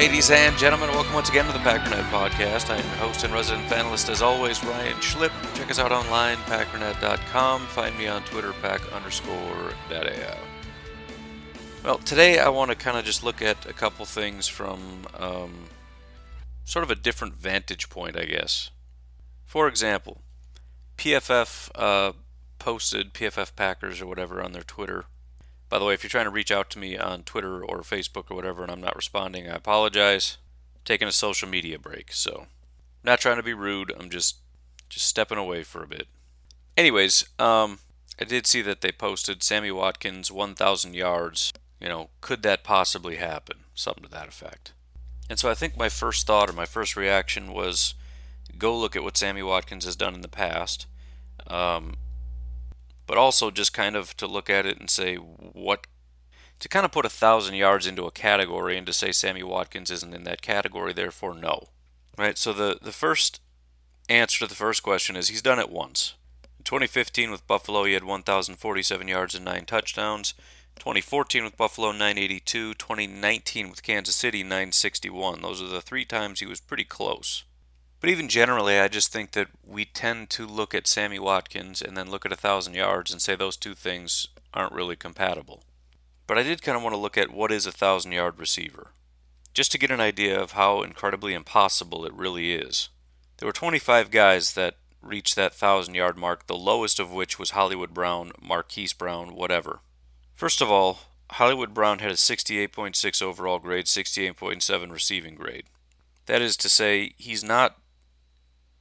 [0.00, 2.70] Ladies and gentlemen, welcome once again to the Packernet Podcast.
[2.70, 5.30] I am your host and resident panelist, as always, Ryan Schlip.
[5.54, 7.66] Check us out online, packernet.com.
[7.66, 10.38] Find me on Twitter, pack underscore data.
[11.84, 15.66] Well, today I want to kind of just look at a couple things from um,
[16.64, 18.70] sort of a different vantage point, I guess.
[19.44, 20.22] For example,
[20.96, 22.12] PFF uh,
[22.58, 25.04] posted, PFF Packers or whatever, on their Twitter
[25.70, 28.30] by the way, if you're trying to reach out to me on Twitter or Facebook
[28.30, 30.36] or whatever and I'm not responding, I apologize.
[30.74, 32.46] I'm taking a social media break, so I'm
[33.04, 33.92] not trying to be rude.
[33.98, 34.38] I'm just
[34.88, 36.08] just stepping away for a bit.
[36.76, 37.78] Anyways, um,
[38.20, 41.52] I did see that they posted Sammy Watkins 1,000 yards.
[41.80, 43.58] You know, could that possibly happen?
[43.74, 44.72] Something to that effect.
[45.30, 47.94] And so I think my first thought or my first reaction was
[48.58, 50.86] go look at what Sammy Watkins has done in the past.
[51.46, 51.94] Um,
[53.10, 55.88] but also just kind of to look at it and say what
[56.60, 59.90] to kind of put a thousand yards into a category and to say Sammy Watkins
[59.90, 61.70] isn't in that category, therefore no.
[62.16, 62.38] Right?
[62.38, 63.40] So the, the first
[64.08, 66.14] answer to the first question is he's done it once.
[66.60, 70.34] In 2015 with Buffalo, he had 1,047 yards and nine touchdowns.
[70.78, 72.74] 2014 with Buffalo, 982.
[72.74, 75.42] 2019 with Kansas City, 961.
[75.42, 77.42] Those are the three times he was pretty close.
[78.00, 81.96] But even generally, I just think that we tend to look at Sammy Watkins and
[81.96, 85.62] then look at a thousand yards and say those two things aren't really compatible.
[86.26, 88.92] But I did kind of want to look at what is a thousand yard receiver,
[89.52, 92.88] just to get an idea of how incredibly impossible it really is.
[93.36, 97.50] There were 25 guys that reached that thousand yard mark, the lowest of which was
[97.50, 99.80] Hollywood Brown, Marquise Brown, whatever.
[100.34, 101.00] First of all,
[101.32, 105.64] Hollywood Brown had a 68.6 overall grade, 68.7 receiving grade.
[106.26, 107.76] That is to say, he's not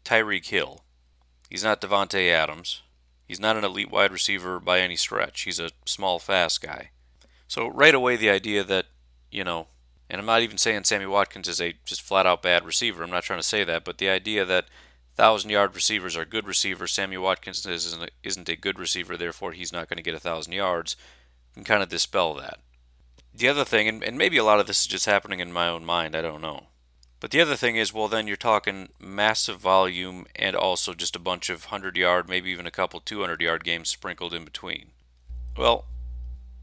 [0.10, 0.84] Tyreek Hill.
[1.50, 2.82] He's not Davante Adams.
[3.28, 5.42] He's not an elite wide receiver by any stretch.
[5.42, 6.90] He's a small, fast guy.
[7.48, 8.88] So right away, the idea that
[9.32, 9.68] you know,
[10.10, 13.04] and I'm not even saying Sammy Watkins is a just flat out bad receiver.
[13.04, 14.66] I'm not trying to say that, but the idea that
[15.16, 19.52] thousand yard receivers are good receivers, Sammy Watkins isn't a, isn't a good receiver, therefore
[19.52, 20.96] he's not going to get a thousand yards,
[21.54, 22.60] can kind of dispel that.
[23.34, 25.68] The other thing, and, and maybe a lot of this is just happening in my
[25.68, 26.68] own mind, I don't know.
[27.20, 31.20] But the other thing is, well, then you're talking massive volume and also just a
[31.20, 34.92] bunch of 100 yard, maybe even a couple 200 yard games sprinkled in between.
[35.58, 35.86] Well,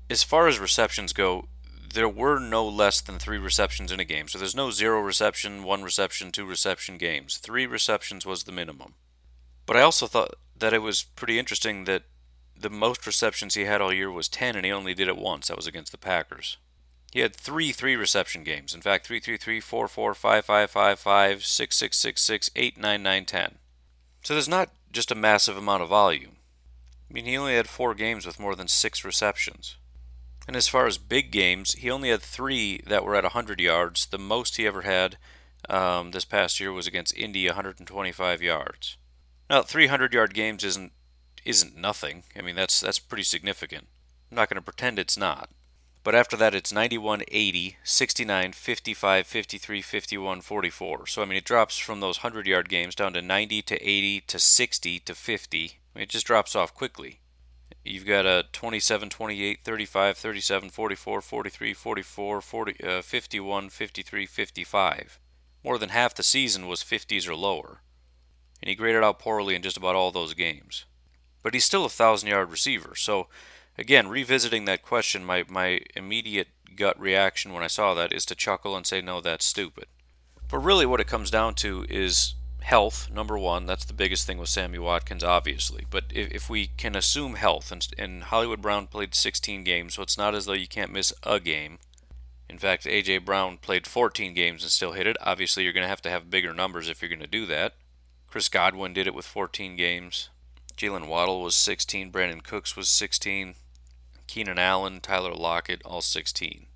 [0.09, 1.49] as far as receptions go,
[1.93, 4.29] there were no less than three receptions in a game.
[4.29, 7.37] So there's no zero reception, one reception, two reception games.
[7.37, 8.95] Three receptions was the minimum.
[9.67, 12.05] But I also thought that it was pretty interesting that
[12.59, 15.49] the most receptions he had all year was 10, and he only did it once.
[15.49, 16.57] That was against the Packers.
[17.17, 18.75] He had three three reception games.
[18.75, 22.51] In fact, 3 3 3, 4 4, 5 5 5 5, 6 6 6 6,
[22.55, 23.59] 8 9 9 10.
[24.23, 26.37] So there's not just a massive amount of volume.
[27.09, 29.79] I mean, he only had four games with more than six receptions.
[30.47, 34.05] And as far as big games, he only had three that were at 100 yards.
[34.05, 35.17] The most he ever had
[35.71, 38.99] um, this past year was against Indy, 125 yards.
[39.49, 40.93] Now, 300 yard games isn't
[41.47, 42.25] isn't nothing.
[42.39, 43.87] I mean, that's that's pretty significant.
[44.31, 45.49] I'm not going to pretend it's not.
[46.07, 51.07] But after that, it's 91, 80, 69, 55, 53, 51, 44.
[51.09, 54.21] So, I mean, it drops from those 100 yard games down to 90 to 80
[54.29, 55.59] to 60 to 50.
[55.65, 57.19] I mean, it just drops off quickly.
[57.85, 65.19] You've got a 27, 28, 35, 37, 44, 43, 44, 40, uh, 51, 53, 55.
[65.65, 67.81] More than half the season was 50s or lower.
[68.63, 70.85] And he graded out poorly in just about all those games.
[71.43, 72.95] But he's still a 1,000 yard receiver.
[72.95, 73.27] So,
[73.79, 78.35] again, revisiting that question, my, my immediate gut reaction when I saw that is to
[78.35, 79.87] chuckle and say, no, that's stupid.
[80.49, 83.67] But really, what it comes down to is health, number one.
[83.67, 85.87] That's the biggest thing with Sammy Watkins, obviously.
[85.91, 90.03] But if, if we can assume health, and, and Hollywood Brown played 16 games, so
[90.03, 91.79] it's not as though you can't miss a game.
[92.49, 93.19] In fact, A.J.
[93.19, 95.17] Brown played 14 games and still hit it.
[95.21, 97.75] Obviously, you're going to have to have bigger numbers if you're going to do that.
[98.29, 100.29] Chris Godwin did it with 14 games.
[100.77, 102.13] Jaylen Waddle was 16.
[102.13, 103.55] Brandin Cooks was 16.
[104.27, 106.67] Keenan Allen, Tyler Lockett, all 16.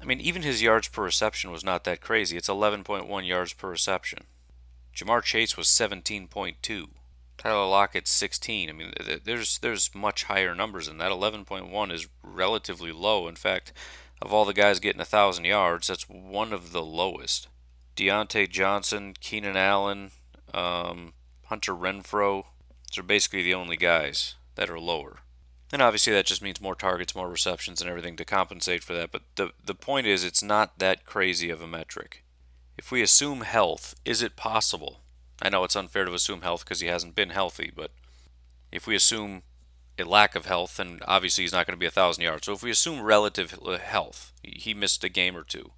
[0.00, 2.36] I mean, even his yards per reception was not that crazy.
[2.36, 4.24] It's 11.1 yards per reception.
[4.94, 6.88] Ja'Marr Chase was 17.2.
[7.36, 8.68] Tyler Lockett's 16.
[8.68, 8.92] I mean,
[9.24, 11.12] there's there's much higher numbers than that.
[11.12, 13.28] 11.1 is relatively low.
[13.28, 13.72] In fact,
[14.20, 17.46] of all the guys getting a thousand yards, that's one of the lowest.
[17.96, 20.10] Diontae Johnson, Keenan Allen,
[20.52, 21.12] um,
[21.46, 22.44] Hunter Renfrow,
[22.88, 25.18] those are basically the only guys that are lower.
[25.72, 29.10] And obviously that just means more targets, more receptions, and everything to compensate for that.
[29.12, 32.24] But the the point is, it's not that crazy of a metric.
[32.78, 35.00] If we assume health, is it possible?
[35.42, 37.90] I know it's unfair to assume health because he hasn't been healthy, but
[38.72, 39.42] if we assume
[39.98, 42.46] a lack of health, then obviously he's not going to be a thousand yards.
[42.46, 43.50] So if we assume relative
[43.82, 45.72] health, he missed a game or two,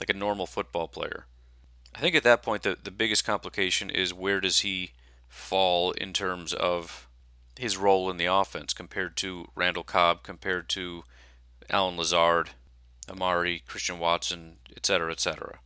[0.00, 1.26] like a normal football player.
[1.94, 4.92] I think at that point the the biggest complication is where does he
[5.28, 7.05] fall in terms of
[7.58, 11.04] his role in the offense compared to Randall Cobb, compared to
[11.70, 12.50] Allen Lazard,
[13.08, 15.58] Amari, Christian Watson, etc., etc.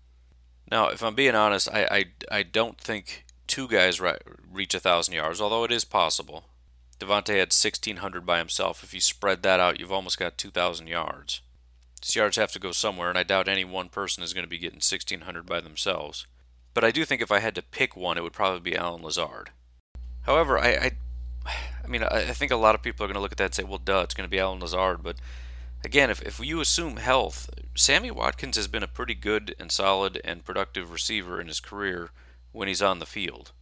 [0.71, 1.85] Now, if I'm being honest, I,
[2.31, 6.45] I, I don't think two guys reach a thousand yards, although it is possible.
[7.01, 8.85] Davante had 1,600 by himself.
[8.85, 11.41] If you spread that out, you've almost got 2,000 yards.
[12.01, 14.51] These yards have to go somewhere, and I doubt any one person is going to
[14.51, 16.27] be getting 1,600 by themselves.
[16.73, 19.03] But I do think if I had to pick one, it would probably be Allen
[19.03, 19.51] Lazard.
[20.23, 20.91] However, I, I,
[21.47, 23.55] I mean, I think a lot of people are going to look at that and
[23.55, 25.03] say, well, duh, it's going to be Allen Lazard.
[25.03, 25.17] But
[25.85, 30.21] again, if, if you assume health, Sammy Watkins has been a pretty good and solid
[30.25, 32.11] and productive receiver in his career
[32.53, 33.53] when he's on the field.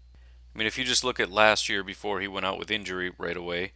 [0.55, 3.13] I mean, if you just look at last year before he went out with injury
[3.17, 3.73] right away,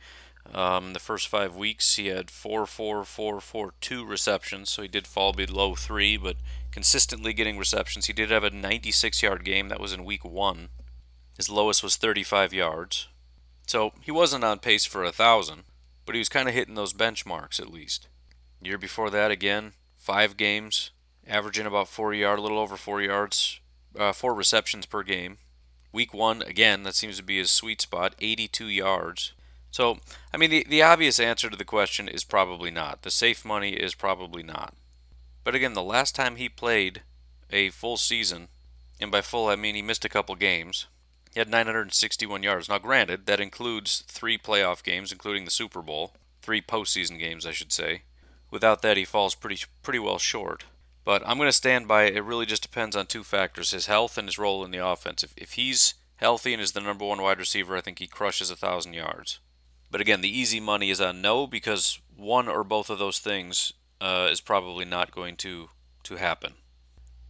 [0.52, 4.88] um, the first five weeks he had four, four, four, four, two receptions, so he
[4.88, 6.36] did fall below three, but
[6.72, 8.06] consistently getting receptions.
[8.06, 10.68] He did have a 96 yard game that was in week one.
[11.36, 13.08] His lowest was 35 yards.
[13.72, 15.62] So he wasn't on pace for a thousand,
[16.04, 18.06] but he was kind of hitting those benchmarks at least.
[18.60, 20.90] Year before that, again, five games,
[21.26, 23.60] averaging about four yard, a little over four yards,
[23.98, 25.38] uh, four receptions per game.
[25.90, 29.32] Week one, again, that seems to be his sweet spot, 82 yards.
[29.70, 30.00] So,
[30.34, 33.00] I mean, the, the obvious answer to the question is probably not.
[33.00, 34.74] The safe money is probably not.
[35.44, 37.00] But again, the last time he played
[37.48, 38.48] a full season,
[39.00, 40.88] and by full I mean he missed a couple games,
[41.32, 42.68] he had 961 yards.
[42.68, 46.12] Now, granted, that includes three playoff games, including the Super Bowl,
[46.42, 48.02] three postseason games, I should say.
[48.50, 50.64] Without that, he falls pretty pretty well short.
[51.04, 52.16] But I'm going to stand by it.
[52.16, 55.22] It really just depends on two factors: his health and his role in the offense.
[55.24, 58.50] If if he's healthy and is the number one wide receiver, I think he crushes
[58.50, 59.40] a thousand yards.
[59.90, 63.72] But again, the easy money is on no because one or both of those things
[64.00, 65.70] uh, is probably not going to
[66.04, 66.54] to happen.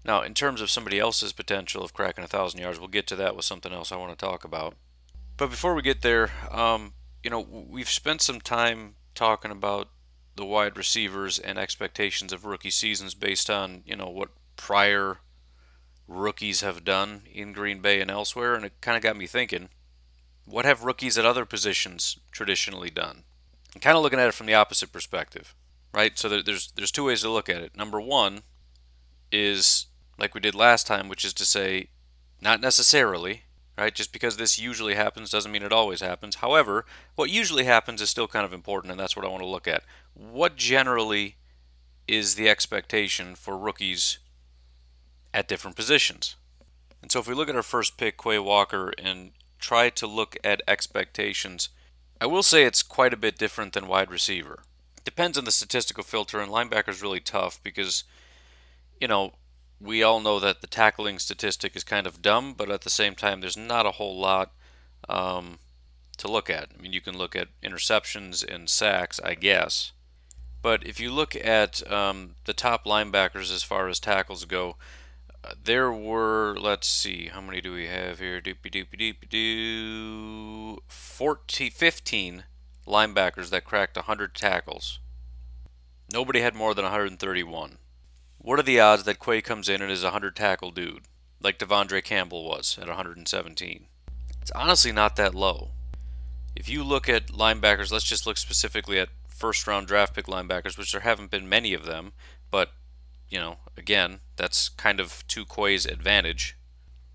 [0.04, 3.16] Now, in terms of somebody else's potential of cracking a thousand yards, we'll get to
[3.16, 4.74] that with something else I want to talk about.
[5.36, 9.88] But before we get there, um, you know, we've spent some time talking about
[10.34, 15.18] the wide receivers and expectations of rookie seasons based on you know what prior
[16.08, 19.68] rookies have done in Green Bay and elsewhere, and it kind of got me thinking,
[20.44, 23.24] what have rookies at other positions traditionally done?
[23.74, 25.54] I'm kind of looking at it from the opposite perspective,
[25.94, 26.18] right?
[26.18, 27.76] So there's there's two ways to look at it.
[27.76, 28.42] Number one
[29.30, 29.86] is
[30.18, 31.88] like we did last time, which is to say,
[32.40, 33.42] not necessarily,
[33.78, 33.94] right?
[33.94, 36.36] Just because this usually happens doesn't mean it always happens.
[36.36, 39.48] However, what usually happens is still kind of important, and that's what I want to
[39.48, 39.84] look at.
[40.14, 41.36] What generally
[42.06, 44.18] is the expectation for rookies
[45.32, 46.36] at different positions?
[47.00, 50.36] And so if we look at our first pick, Quay Walker, and try to look
[50.44, 51.68] at expectations,
[52.20, 54.62] I will say it's quite a bit different than wide receiver.
[55.04, 58.04] Depends on the statistical filter, and linebacker is really tough because,
[59.00, 59.32] you know,
[59.82, 63.14] we all know that the tackling statistic is kind of dumb, but at the same
[63.14, 64.52] time, there's not a whole lot
[65.08, 65.58] um,
[66.18, 66.68] to look at.
[66.76, 69.92] I mean, you can look at interceptions and sacks, I guess.
[70.62, 74.76] But if you look at um, the top linebackers as far as tackles go,
[75.64, 78.40] there were, let's see, how many do we have here?
[78.40, 80.82] Doopy doopy doopy doo.
[80.86, 82.44] 14, 15
[82.86, 85.00] linebackers that cracked 100 tackles.
[86.12, 87.78] Nobody had more than 131.
[88.44, 91.04] What are the odds that Quay comes in and is a 100 tackle dude,
[91.40, 93.86] like De'Vondre Campbell was at 117?
[94.40, 95.70] It's honestly not that low.
[96.56, 100.76] If you look at linebackers, let's just look specifically at first round draft pick linebackers,
[100.76, 102.14] which there haven't been many of them,
[102.50, 102.72] but,
[103.28, 106.56] you know, again, that's kind of to Quay's advantage.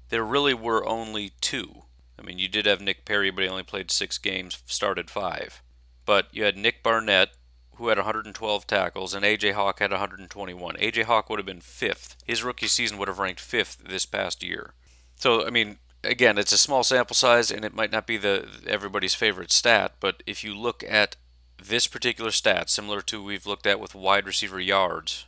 [0.08, 1.84] There really were only two.
[2.18, 5.62] I mean, you did have Nick Perry, but he only played six games, started five.
[6.06, 7.32] But you had Nick Barnett,
[7.78, 9.52] who had 112 tackles, and A.J.
[9.52, 10.76] Hawk had 121.
[10.80, 11.04] A.J.
[11.04, 12.16] Hawk would have been fifth.
[12.26, 14.74] His rookie season would have ranked fifth this past year.
[15.16, 18.48] So, I mean, again, it's a small sample size, and it might not be the
[18.68, 21.16] everybody's favorite stat, but if you look at
[21.64, 25.26] this particular stat, similar to we've looked at with wide receiver yards,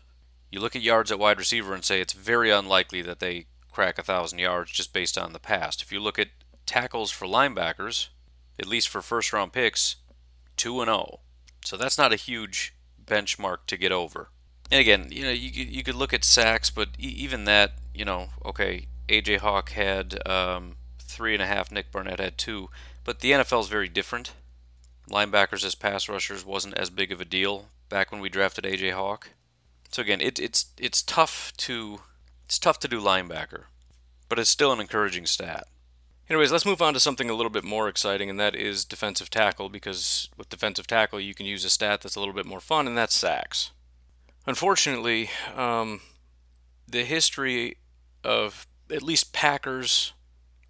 [0.52, 3.98] you look at yards at wide receiver and say it's very unlikely that they crack
[3.98, 5.82] a thousand yards just based on the past.
[5.82, 6.30] If you look at
[6.66, 8.10] tackles for linebackers,
[8.60, 9.98] at least for first round picks,
[10.58, 11.20] 2 and 0.
[11.64, 12.74] So that's not a huge
[13.04, 14.30] benchmark to get over.
[14.72, 18.30] And again, you know, you, you could look at sacks, but even that, you know,
[18.46, 22.70] okay, AJ Hawk had um, three and a half, Nick Barnett had two,
[23.04, 24.34] but the NFL is very different.
[25.10, 28.94] Linebackers as pass rushers wasn't as big of a deal back when we drafted AJ
[28.94, 29.32] Hawk.
[29.92, 32.02] So again, it, it's it's tough to
[32.46, 33.64] it's tough to do linebacker,
[34.28, 35.68] but it's still an encouraging stat.
[36.30, 39.32] Anyways, let's move on to something a little bit more exciting, and that is defensive
[39.32, 42.60] tackle, because with defensive tackle, you can use a stat that's a little bit more
[42.60, 43.72] fun, and that's sacks.
[44.46, 46.02] Unfortunately, um,
[46.88, 47.78] the history
[48.24, 50.14] of at least Packers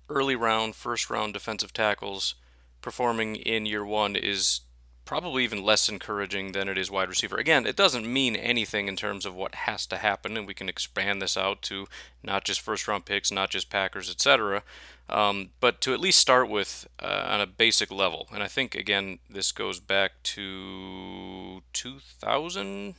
[0.08, 2.36] early round, first round defensive tackles
[2.82, 4.62] performing in year one is
[5.10, 7.36] probably even less encouraging than it is wide receiver.
[7.36, 10.70] Again, it doesn't mean anything in terms of what has to happen, and we can
[10.70, 11.88] expand this out to
[12.22, 14.62] not just first round picks, not just Packers, etc.
[15.10, 18.76] Um, but to at least start with uh, on a basic level, and I think
[18.76, 22.94] again this goes back to 2000,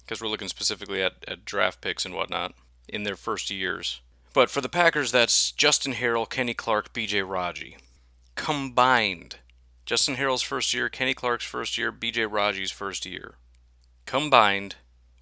[0.00, 2.52] because we're looking specifically at, at draft picks and whatnot
[2.90, 4.02] in their first years.
[4.34, 7.22] But for the Packers, that's Justin Harrell, Kenny Clark, B.J.
[7.22, 7.78] Raji
[8.34, 9.36] combined
[9.86, 13.34] Justin Harrell's first year, Kenny Clark's first year, BJ Raji's first year.
[14.06, 14.76] Combined,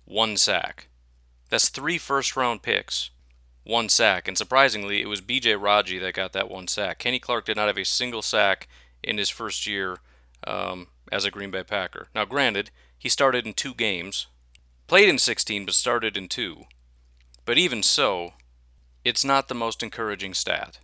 [0.05, 0.89] one sack.
[1.49, 3.11] That's three first round picks,
[3.65, 4.29] one sack.
[4.29, 6.99] And surprisingly, it was BJ Raji that got that one sack.
[6.99, 8.69] Kenny Clark did not have a single sack
[9.03, 9.99] in his first year
[10.47, 12.09] um, as a Green Bay Packer.
[12.15, 14.27] Now, granted, he started in two games,
[14.87, 16.65] played in 16, but started in two.
[17.45, 18.35] But even so,
[19.05, 20.81] it's not the most encouraging stat.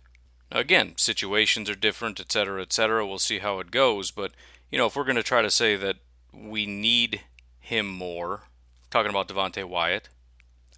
[0.51, 3.05] Again, situations are different, etc., etc.
[3.05, 4.31] We'll see how it goes, but
[4.71, 5.97] you know, if we're going to try to say that
[6.33, 7.21] we need
[7.59, 8.43] him more,
[8.89, 10.09] talking about Devonte Wyatt,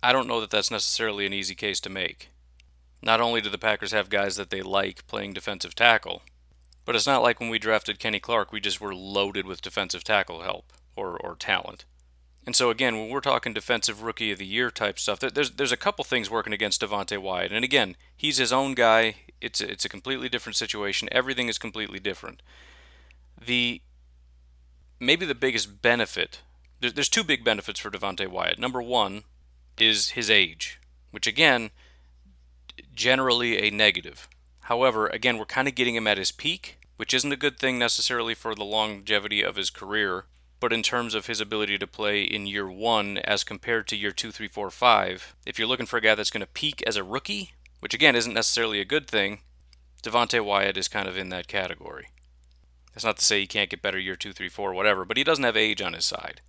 [0.02, 2.30] I don't know that that's necessarily an easy case to make.
[3.02, 6.22] Not only do the Packers have guys that they like playing defensive tackle,
[6.86, 10.04] but it's not like when we drafted Kenny Clark, we just were loaded with defensive
[10.04, 11.86] tackle help or, or talent.
[12.46, 15.74] And so again, when we're talking defensive rookie of the year type stuff, there's there's
[15.74, 17.52] a couple things working against Devonte Wyatt.
[17.52, 19.16] And again, he's his own guy.
[19.42, 21.10] It's a, it's a completely different situation.
[21.12, 22.42] Everything is completely different.
[23.44, 23.82] The
[25.00, 26.42] maybe the biggest benefit
[26.80, 28.60] there's, there's two big benefits for Devonte Wyatt.
[28.60, 29.24] Number one
[29.80, 30.80] is his age,
[31.12, 31.72] which again
[32.94, 34.28] generally a negative.
[34.62, 37.80] However, again, we're kind of getting him at his peak, which isn't a good thing
[37.80, 40.26] necessarily for the longevity of his career
[40.60, 44.12] but in terms of his ability to play in year one as compared to year
[44.12, 46.96] two, three, four, five, if you're looking for a guy that's going to peak as
[46.96, 49.40] a rookie, which again isn't necessarily a good thing,
[50.04, 52.08] Devonte Wyatt is kind of in that category.
[52.94, 55.24] That's not to say he can't get better year two, three, four, whatever, but he
[55.24, 56.42] doesn't have age on his side,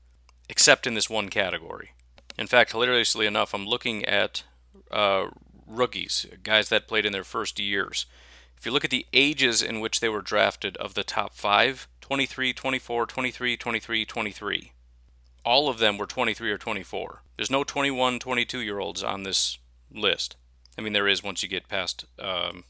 [0.48, 1.92] except in this one category.
[2.38, 4.44] In fact, hilariously enough, I'm looking at
[4.90, 5.28] uh,
[5.66, 8.06] rookies, guys that played in their first years.
[8.56, 11.86] If you look at the ages in which they were drafted of the top five,
[12.00, 14.72] 23, 24, 23, 23, 23.
[15.44, 17.22] All of them were 23 or 24.
[17.36, 19.58] There's no 21, 22 year olds on this
[19.92, 20.36] list.
[20.78, 22.64] I mean, there is once you get past um,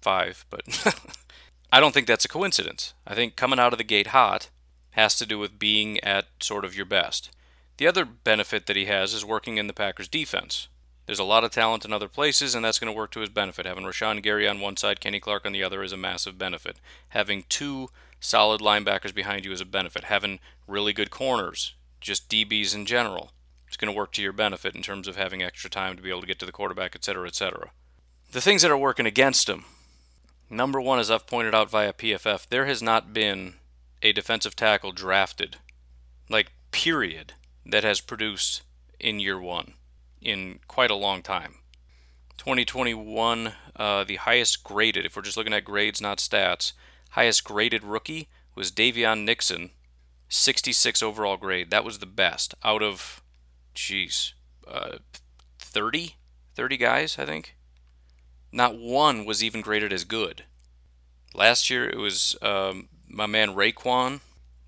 [0.00, 0.62] five, but
[1.72, 2.92] I don't think that's a coincidence.
[3.06, 4.50] I think coming out of the gate hot
[4.90, 7.30] has to do with being at sort of your best.
[7.78, 10.68] The other benefit that he has is working in the Packers defense.
[11.06, 13.28] There's a lot of talent in other places, and that's going to work to his
[13.28, 13.66] benefit.
[13.66, 16.76] Having Rashan Gary on one side, Kenny Clark on the other is a massive benefit.
[17.10, 17.88] Having two
[18.20, 20.04] solid linebackers behind you is a benefit.
[20.04, 23.32] Having really good corners, just DBs in general,
[23.72, 26.10] it's going to work to your benefit in terms of having extra time to be
[26.10, 27.70] able to get to the quarterback, etc., etc.
[28.30, 29.64] The things that are working against him.
[30.50, 33.54] Number one, as I've pointed out via PFF, there has not been
[34.02, 35.56] a defensive tackle drafted,
[36.28, 37.32] like, period,
[37.64, 38.60] that has produced
[39.00, 39.72] in year one
[40.20, 41.54] in quite a long time.
[42.36, 46.74] 2021, uh, the highest graded, if we're just looking at grades, not stats,
[47.12, 49.70] highest graded rookie was Daviyon Nixon,
[50.28, 51.70] 66 overall grade.
[51.70, 53.21] That was the best out of,
[53.74, 54.32] jeez,
[54.66, 54.98] uh,
[55.58, 56.16] 30?
[56.54, 57.56] 30 guys, I think.
[58.50, 60.44] Not one was even graded as good.
[61.34, 64.20] Last year it was um, my man Raekwon.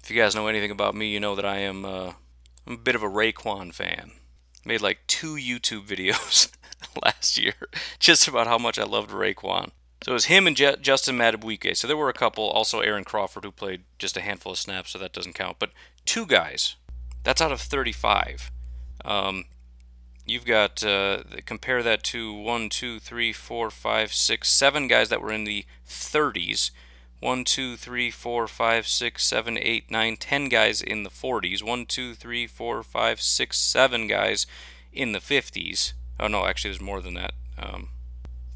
[0.02, 2.12] If you guys know anything about me, you know that I am uh,
[2.66, 4.12] I'm a bit of a Raekwon fan
[4.64, 6.50] made like two YouTube videos
[7.04, 7.54] last year
[7.98, 9.70] just about how much I loved Raekwon.
[10.02, 11.76] So it was him and J- Justin Madubuike.
[11.76, 14.90] So there were a couple, also Aaron Crawford, who played just a handful of snaps,
[14.90, 15.56] so that doesn't count.
[15.58, 15.70] But
[16.04, 16.76] two guys.
[17.22, 18.50] That's out of 35.
[19.04, 19.44] Um,
[20.26, 25.22] you've got, uh, compare that to one, two, three, four, five, six, seven guys that
[25.22, 26.70] were in the 30s.
[27.20, 31.62] One, two, three, four, five, six, seven, eight, nine, ten guys in the 40s.
[31.62, 34.46] One, two, three, four, five, six, seven guys
[34.92, 35.94] in the 50s.
[36.20, 37.32] Oh no, actually, there's more than that.
[37.58, 37.88] Um,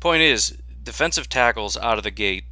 [0.01, 2.45] point is, defensive tackles out of the gate,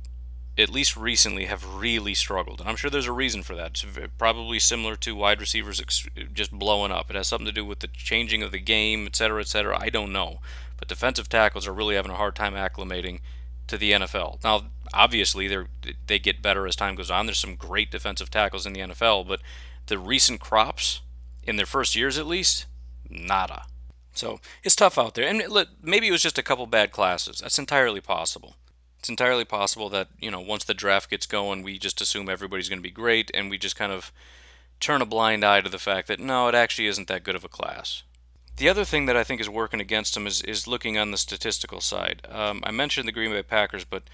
[0.59, 3.83] at least recently, have really struggled, and I'm sure there's a reason for that.
[3.83, 7.11] It's probably similar to wide receivers ex- just blowing up.
[7.11, 9.79] It has something to do with the changing of the game, etc., etc.
[9.79, 10.41] I don't know,
[10.79, 13.21] but defensive tackles are really having a hard time acclimating
[13.67, 14.43] to the NFL.
[14.43, 15.65] Now, obviously, they
[16.07, 17.27] they get better as time goes on.
[17.27, 19.41] There's some great defensive tackles in the NFL, but
[19.87, 21.03] the recent crops
[21.43, 22.67] in their first years, at least,
[23.09, 23.65] nada.
[24.15, 25.43] So it's tough out there, and
[25.83, 27.41] maybe it was just a couple bad classes.
[27.41, 28.57] That's entirely possible.
[28.99, 32.69] It's entirely possible that you know once the draft gets going, we just assume everybody's
[32.69, 34.13] going to be great, and we just kind of
[34.81, 37.45] turn a blind eye to the fact that no, it actually isn't that good of
[37.45, 38.03] a class.
[38.57, 41.19] The other thing that I think is working against him is, is looking on the
[41.19, 42.27] statistical side.
[42.31, 44.05] Um, I mentioned the Green Bay Packers, but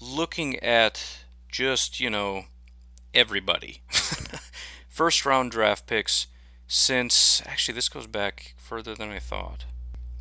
[0.00, 1.18] looking at
[1.50, 2.44] just, you know,
[3.12, 3.82] everybody.
[4.88, 6.28] First round draft picks
[6.68, 9.64] since actually this goes back further than I thought.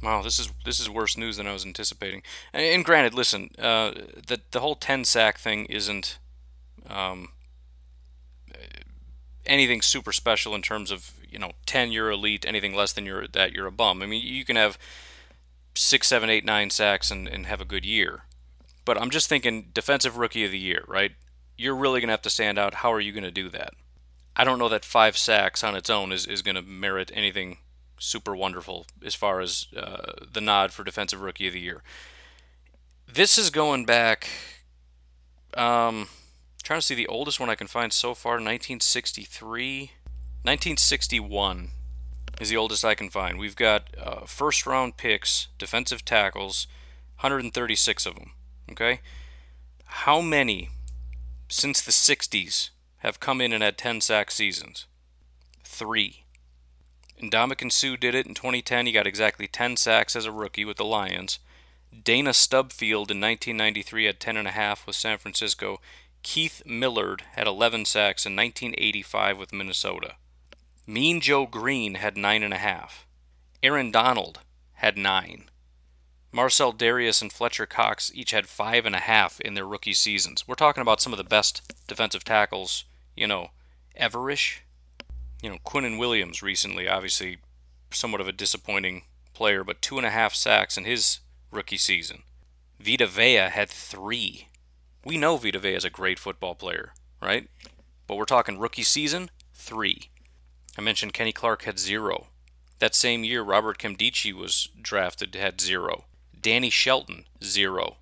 [0.02, 2.22] Wow, this is this is worse news than I was anticipating.
[2.54, 3.92] And, and granted, listen, uh,
[4.28, 6.20] the the whole ten sack thing isn't
[6.88, 7.30] um,
[9.46, 13.28] anything super special in terms of you know, 10 you're elite, anything less than you're,
[13.28, 14.02] that you're a bum.
[14.02, 14.78] I mean, you can have
[15.76, 18.24] six, seven, eight, nine sacks and, and have a good year.
[18.86, 21.12] But I'm just thinking defensive rookie of the year, right?
[21.58, 22.76] You're really to have to stand out.
[22.76, 23.74] How are you to do that?
[24.36, 27.58] I don't know that five sacks on its own is, is to merit anything
[28.00, 31.82] super wonderful as far as uh, the nod for defensive rookie of the year.
[33.08, 34.28] This is going back.
[35.56, 36.10] Um,
[36.64, 39.92] trying to see the oldest one I can find so far, 1963.
[40.44, 41.70] 1961
[42.40, 43.40] is the oldest I can find.
[43.40, 46.68] We've got uh, first round picks, defensive tackles,
[47.22, 48.32] 136 of them.
[48.72, 49.00] Okay?
[49.86, 50.70] How many
[51.50, 54.86] since the 60s have come in and had 10 sack seasons?
[55.64, 56.26] Three.
[57.22, 58.86] Ndamukong Suh did it in 2010.
[58.86, 61.40] He got exactly 10 sacks as a rookie with the Lions.
[62.04, 65.80] Dana Stubblefield in 1993 had 10.5 with San Francisco.
[66.22, 70.16] Keith Millard had 11 sacks in 1985 with Minnesota.
[70.86, 73.08] Mean Joe Greene had nine and a half.
[73.64, 74.40] Aaron Donald
[74.74, 75.50] had nine.
[76.32, 80.48] Marcell Dareus and Fletcher Cox each had five and a half in their rookie seasons.
[80.48, 83.50] We're talking about some of the best defensive tackles, you know,
[84.00, 84.60] everish.
[85.42, 87.38] You know, Quinnen Williams recently, obviously
[87.92, 91.20] somewhat of a disappointing player, but two and a half sacks in his
[91.52, 92.24] rookie season.
[92.80, 94.48] Vita Vea had three.
[95.06, 97.48] We know Vita Vea is a great football player, right?
[98.08, 100.10] But we're talking rookie season, three.
[100.78, 102.28] I mentioned Kenny Clark had zero.
[102.80, 106.06] That same year, Robert Nkemdiche was drafted, had zero.
[106.40, 107.98] Danny Shelton, zero.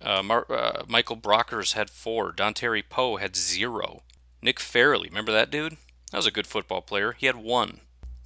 [0.00, 2.32] Uh, Mar- uh, Michael Brockers had four.
[2.32, 4.02] Dontari Poe had zero.
[4.40, 5.76] Nick Fairley, remember that dude?
[6.10, 7.12] That was a good football player.
[7.12, 7.80] He had one.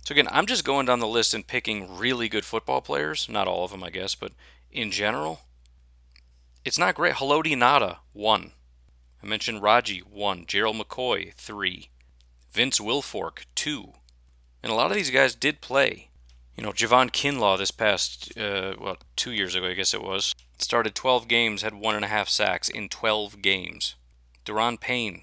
[0.05, 3.29] So again, I'm just going down the list and picking really good football players.
[3.29, 4.33] Not all of them, I guess, but
[4.71, 5.43] in general,
[6.65, 7.15] it's not great.
[7.15, 8.53] Haloti Ngata, one.
[9.23, 10.45] I mentioned Raji, one.
[10.47, 11.89] Gerald McCoy, three.
[12.51, 13.93] Vince Wilfork, two.
[14.63, 16.09] And a lot of these guys did play.
[16.57, 20.35] You know, Javon Kinlaw this past, uh, well, two years ago, I guess it was,
[20.59, 23.95] started 12 games, had one and a half sacks in 12 games.
[24.45, 25.23] Da'Ron Payne,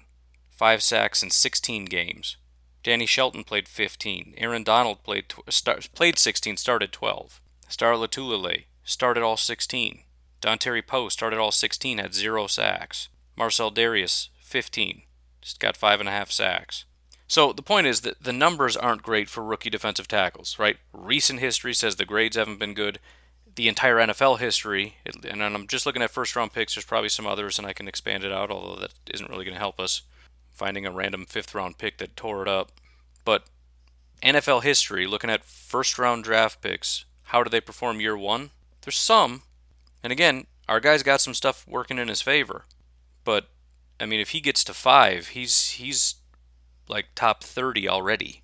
[0.60, 2.36] five sacks in 16 games.
[2.82, 4.34] Danny Shelton played 15.
[4.36, 7.40] Aaron Donald played tw- played 16, started 12.
[7.66, 10.00] Star Lotulelei started all 16.
[10.42, 13.08] Dontari Poe started all 16, had zero sacks.
[13.38, 15.00] Marcell Dareus 15,
[15.40, 16.84] just got five and a half sacks.
[17.26, 20.76] So the point is that the numbers aren't great for rookie defensive tackles, right?
[20.92, 22.98] Recent history says the grades haven't been good.
[23.54, 27.26] The entire NFL history, and I'm just looking at first round picks, there's probably some
[27.26, 30.02] others, and I can expand it out, although that isn't really going to help us.
[30.60, 32.70] Finding a random fifth round pick that tore it up.
[33.24, 33.44] But
[34.22, 38.50] NFL history, looking at first round draft picks, how do they perform year one?
[38.82, 39.40] There's some.
[40.02, 42.66] And again, our guy's got some stuff working in his favor.
[43.24, 43.48] But
[43.98, 46.16] I mean, if he gets to five, he's he's
[46.88, 48.42] like top 30 already.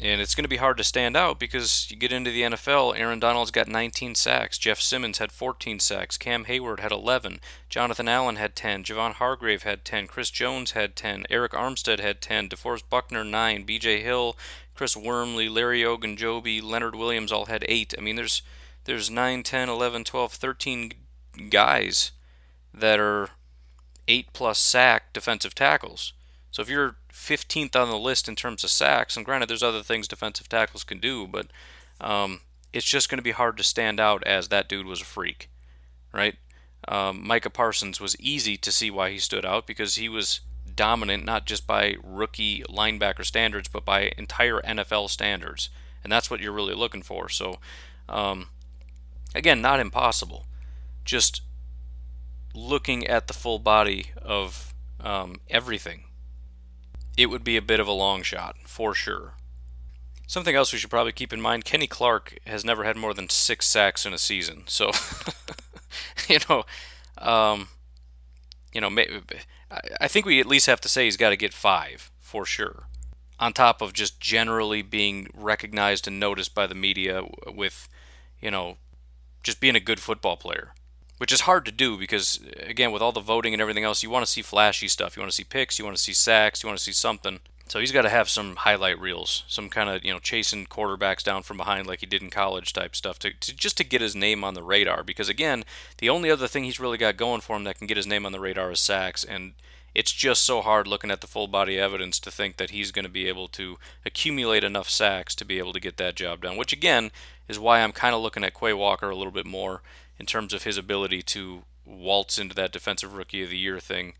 [0.00, 2.98] And it's going to be hard to stand out because you get into the NFL,
[2.98, 8.08] Aaron Donald's got 19 sacks, Jeff Simmons had 14 sacks, Cam Heyward had 11, Jonathan
[8.08, 12.48] Allen had 10, Javon Hargrave had 10, Chris Jones had 10, Arik Armstead had 10,
[12.48, 14.36] DeForest Buckner 9, BJ Hill,
[14.74, 17.94] Chris Wormley, Larry Ogunjobi, Leonard Williams all had 8.
[17.96, 18.42] I mean, there's
[18.84, 20.92] there's 9, 10, 11, 12, 13
[21.48, 22.12] guys
[22.72, 23.30] that are
[24.08, 26.12] 8 plus sack defensive tackles.
[26.50, 29.82] So if you're 15th on the list in terms of sacks, and granted, there's other
[29.82, 31.46] things defensive tackles can do, but
[32.00, 32.40] um,
[32.72, 35.48] it's just going to be hard to stand out as that dude was a freak,
[36.12, 36.36] right?
[36.88, 40.40] Um, Micah Parsons was easy to see why he stood out because he was
[40.74, 45.70] dominant not just by rookie linebacker standards, but by entire NFL standards.
[46.02, 47.28] And that's what you're really looking for.
[47.28, 47.58] So,
[48.08, 48.48] um,
[49.34, 50.46] again, not impossible.
[51.04, 51.42] Just
[52.54, 56.04] looking at the full body of um, everything,
[57.16, 59.34] it would be a bit of a long shot, for sure.
[60.26, 63.28] Something else we should probably keep in mind Kenny Clark has never had more than
[63.28, 64.64] six sacks in a season.
[64.66, 64.90] So,
[66.28, 66.64] you know,
[67.18, 67.68] um,
[68.72, 68.90] you know,
[70.00, 72.84] I think we at least have to say he's got to get five for sure.
[73.38, 77.88] On top of just generally being recognized and noticed by the media with,
[78.40, 78.76] you know,
[79.42, 80.72] just being a good football player,
[81.18, 84.10] which is hard to do because, again, with all the voting and everything else, you
[84.10, 85.16] want to see flashy stuff.
[85.16, 87.40] You want to see picks, you want to see sacks, you want to see something.
[87.66, 91.22] So he's got to have some highlight reels, some kind of you know chasing quarterbacks
[91.22, 94.02] down from behind like he did in college type stuff to, to, just to get
[94.02, 95.02] his name on the radar.
[95.02, 95.64] Because again,
[95.98, 98.26] the only other thing he's really got going for him that can get his name
[98.26, 99.54] on the radar is sacks, and
[99.94, 103.04] it's just so hard looking at the full body evidence to think that he's going
[103.04, 106.56] to be able to accumulate enough sacks to be able to get that job done.
[106.56, 107.12] Which again
[107.48, 109.80] is why I'm kind of looking at Quay Walker a little bit more
[110.18, 114.14] in terms of his ability to waltz into that defensive rookie of the year thing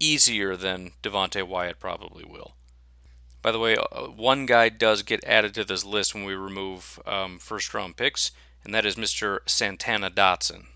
[0.00, 2.54] easier than Devonte Wyatt probably will.
[3.42, 6.98] By the way, uh, one guy does get added to this list when we remove
[7.06, 8.30] um, first round picks,
[8.64, 9.40] and that is Mr.
[9.46, 10.66] Santana Dotson.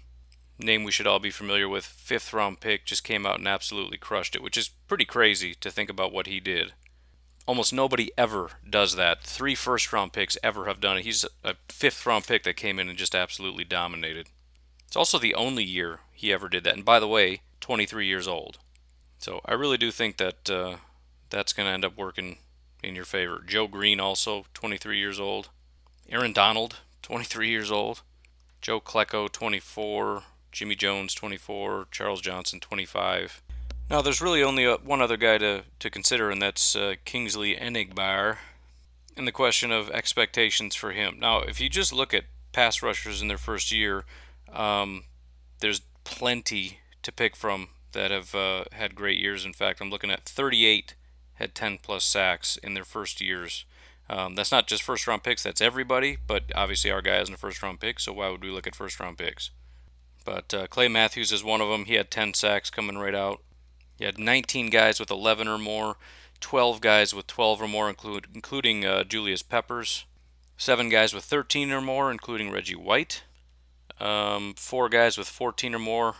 [0.59, 1.85] Name we should all be familiar with.
[1.85, 5.71] Fifth round pick just came out and absolutely crushed it, which is pretty crazy to
[5.71, 6.73] think about what he did.
[7.47, 9.23] Almost nobody ever does that.
[9.23, 11.05] Three first round picks ever have done it.
[11.05, 14.29] He's a fifth round pick that came in and just absolutely dominated.
[14.89, 16.75] It's also the only year he ever did that.
[16.75, 18.59] And by the way, 23 years old.
[19.19, 20.77] So I really do think that uh,
[21.29, 22.39] that's going to end up working
[22.83, 23.43] in your favor.
[23.47, 25.51] Joe Greene, also 23 years old.
[26.09, 28.01] Aaron Donald, 23 years old.
[28.63, 30.23] Joe Klecko, 24.
[30.53, 31.89] Jimmy Jones, 24.
[31.91, 33.43] Charles Johnson, 25.
[33.91, 37.57] Now, there's really only a, one other guy to, to consider, and that's uh, Kingsley
[37.57, 38.39] Enagbare,
[39.19, 41.19] and the question of expectations for him.
[41.19, 44.05] Now, if you just look at pass rushers in their first year,
[44.53, 45.05] um,
[45.61, 49.45] there's plenty to pick from that have uh, had great years.
[49.45, 50.95] In fact, I'm looking at 38
[51.35, 53.65] had 10 plus sacks in their first years.
[54.11, 57.39] Um, that's not just first round picks, that's everybody, but obviously our guy isn't a
[57.39, 59.51] first round pick, so why would we look at first round picks?
[60.25, 61.85] But uh, Clay Matthews is one of them.
[61.85, 63.43] He had 10 sacks coming right out.
[63.99, 65.97] He had 19 guys with 11 or more,
[66.41, 70.05] 12 guys with 12 or more, include, including uh, Julius Peppers,
[70.57, 73.23] 7 guys with 13 or more, including Reggie White,
[74.01, 76.15] um, 4 guys with 14 or more,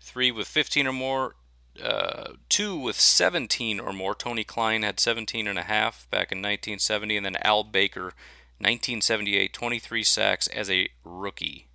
[0.00, 1.34] 3 with 15 or more,
[1.82, 4.14] uh, two with 17 or more.
[4.14, 8.12] Tony Klein had 17 and a half back in 1970, and then Al Baker,
[8.58, 11.68] 1978, 23 sacks as a rookie.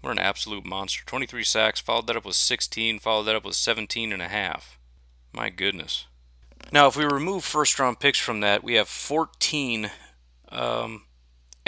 [0.00, 1.04] What an absolute monster.
[1.04, 4.78] 23 sacks, followed that up with 16, followed that up with 17 and a half.
[5.32, 6.06] My goodness.
[6.72, 9.90] Now, if we remove first round picks from that, we have 14
[10.50, 11.02] um,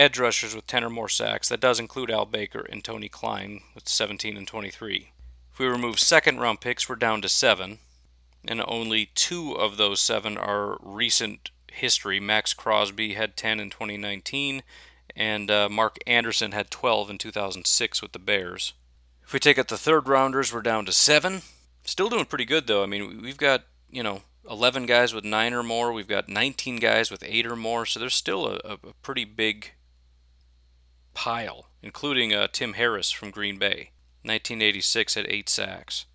[0.01, 1.49] edge rushers with 10 or more sacks.
[1.51, 5.13] That does include Al Baker and Tony Klein with 17 and 23
[5.53, 7.79] If we remove second round picks, we're down to seven.
[8.49, 12.19] And only two of those seven are recent history.
[12.19, 14.63] Maxx Crosby had 10 in 2019,
[15.15, 18.73] and uh, Mark Anderson had 12 in 2006 with the Bears.
[19.23, 21.43] If we take out the third rounders, we're down to seven.
[21.85, 22.83] Still doing pretty good, though.
[22.83, 25.93] I mean, we've got, you know, 11 guys with nine or more.
[25.93, 27.85] We've got 19 guys with eight or more.
[27.85, 29.73] So there's still a, a pretty big
[31.21, 33.91] pile, including uh, Tim Harris from Green Bay.
[34.23, 36.07] 1986 had eight sacks.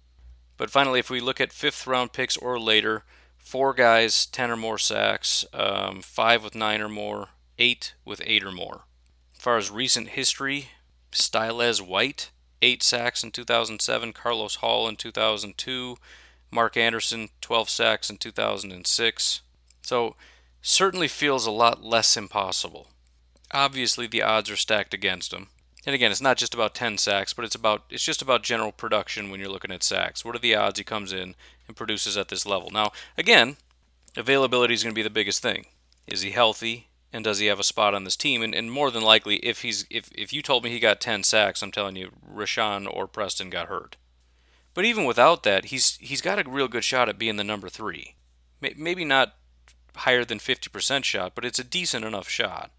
[0.58, 3.04] But finally, if we look at fifth round picks or later,
[3.38, 8.44] four guys, 10 or more sacks, um, five with nine or more, eight with eight
[8.44, 8.86] or more.
[9.36, 10.70] As far as recent history,
[11.12, 12.32] Stylez White,
[12.64, 15.98] eight sacks in 2007, Carlos Hall in 2002,
[16.50, 19.42] Mark Anderson, 12 sacks in 2006.
[19.84, 20.16] So,
[20.64, 22.88] certainly feels a lot less impossible.
[23.52, 25.48] Obviously, the odds are stacked against him.
[25.86, 28.72] And again, it's not just about 10 sacks, but it's about it's just about general
[28.72, 30.26] production when you're looking at sacks.
[30.26, 31.36] What are the odds he comes in
[31.68, 32.72] and produces at this level?
[32.72, 33.58] Now, again,
[34.18, 35.68] availability is going to be the biggest thing.
[36.08, 36.88] Is he healthy?
[37.14, 38.42] And does he have a spot on this team?
[38.42, 41.24] And, and more than likely, if he's if, if you told me he got 10
[41.24, 43.96] sacks, I'm telling you, Rashan or Preston got hurt.
[44.74, 47.70] But even without that, he's he's got a real good shot at being the number
[47.70, 48.16] three.
[48.60, 49.36] Maybe not
[49.96, 52.72] higher than 50% shot, but it's a decent enough shot.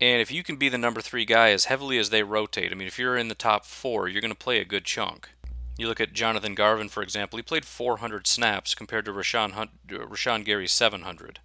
[0.00, 2.74] And if you can be the number three guy as heavily as they rotate, I
[2.74, 5.28] mean, if you're in the top four, you're going to play a good chunk.
[5.76, 9.70] You look at Jonathan Garvin, for example, he played 400 snaps compared to Rashan, Hunt,
[9.90, 11.40] uh, Rashan Gary's 700.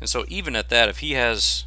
[0.00, 1.66] And so, even at that, if he has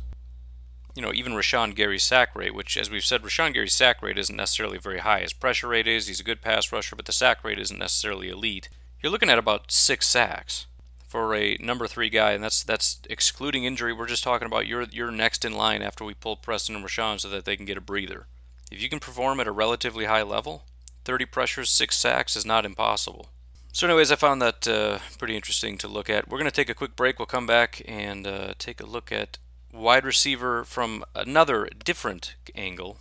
[0.96, 4.18] you know, even Rashan Gary's sack rate, which, as we've said, Rashan Gary's sack rate
[4.18, 5.22] isn't necessarily very high.
[5.22, 8.30] His pressure rate is, he's a good pass rusher, but the sack rate isn't necessarily
[8.30, 8.70] elite.
[9.02, 10.68] You're looking at about six sacks
[11.14, 13.94] for a number three guy, and that's that's excluding injury.
[13.94, 17.20] We're just talking about you're you're next in line after we pull Preston and Rashan
[17.20, 18.26] so that they can get a breather.
[18.72, 20.64] If you can perform at a relatively high level,
[21.06, 23.30] 30 pressures, six sacks is not impossible.
[23.72, 26.28] So, anyways, I found that uh, pretty interesting to look at.
[26.28, 27.20] We're going to take a quick break.
[27.20, 29.38] We'll come back and uh, take a look at
[29.72, 32.98] wide receiver from another different angle.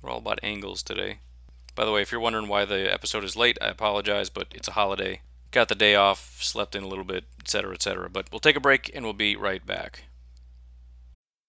[0.00, 1.18] We're all about angles today.
[1.74, 4.68] By the way, if you're wondering why the episode is late, I apologize, but it's
[4.68, 5.22] a holiday.
[5.56, 8.10] Got the day off, slept in a little bit, etc., etc.
[8.10, 10.02] But we'll take a break and we'll be right back.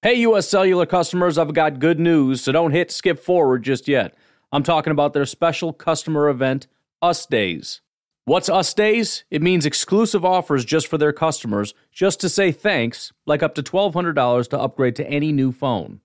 [0.01, 4.15] Hey, US Cellular customers, I've got good news, so don't hit skip forward just yet.
[4.49, 6.67] I'm talking about their special customer event,
[7.01, 7.81] Us Days.
[8.23, 9.25] What's Us Days?
[9.29, 13.61] It means exclusive offers just for their customers, just to say thanks, like up to
[13.61, 15.99] $1,200 to upgrade to any new phone.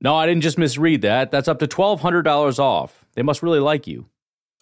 [0.00, 1.32] No, I didn't just misread that.
[1.32, 3.06] That's up to $1,200 off.
[3.14, 4.06] They must really like you.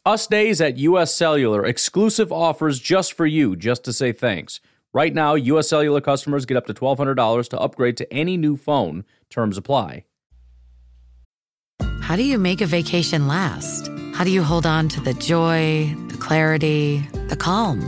[0.09, 4.59] Us Days at US Cellular, exclusive offers just for you, just to say thanks.
[4.95, 9.05] Right now, US Cellular customers get up to $1,200 to upgrade to any new phone.
[9.29, 10.05] Terms apply.
[12.01, 13.91] How do you make a vacation last?
[14.15, 17.79] How do you hold on to the joy, the clarity, the calm?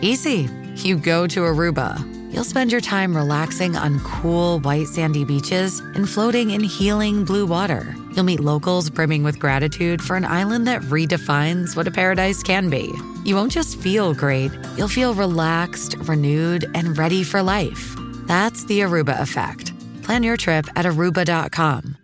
[0.00, 0.48] Easy.
[0.76, 1.98] You go to Aruba.
[2.32, 7.46] You'll spend your time relaxing on cool, white, sandy beaches and floating in healing blue
[7.46, 7.96] water.
[8.14, 12.70] You'll meet locals brimming with gratitude for an island that redefines what a paradise can
[12.70, 12.92] be.
[13.24, 17.94] You won't just feel great, you'll feel relaxed, renewed, and ready for life.
[18.26, 19.72] That's the Aruba effect.
[20.02, 22.03] Plan your trip at aruba.com.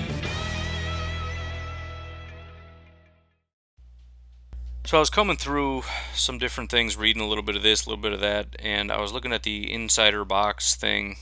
[4.91, 7.89] So I was coming through some different things, reading a little bit of this, a
[7.89, 11.15] little bit of that, and I was looking at the insider box thing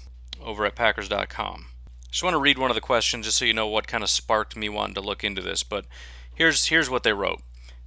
[0.43, 1.67] over at Packers.com.
[2.09, 4.09] Just want to read one of the questions just so you know what kind of
[4.09, 5.61] sparked me wanting to look into this.
[5.61, 5.85] But
[6.33, 7.43] here's here's what they wrote.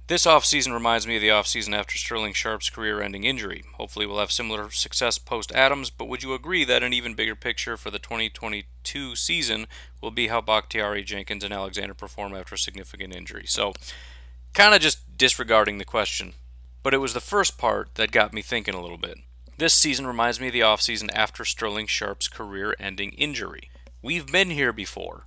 [0.07, 3.65] This offseason reminds me of the offseason after Sterling Sharpe's career ending injury.
[3.73, 7.35] Hopefully, we'll have similar success post Adams, but would you agree that an even bigger
[7.35, 9.67] picture for the 2022 season
[9.99, 13.43] will be how Bakhtiari, Jenkins, and Alexander perform after a significant injury?
[13.47, 13.73] So,
[14.53, 16.33] kind of just disregarding the question.
[16.81, 19.17] But it was the first part that got me thinking a little bit.
[19.57, 23.69] This season reminds me of the offseason after Sterling Sharpe's career ending injury.
[24.01, 25.25] We've been here before.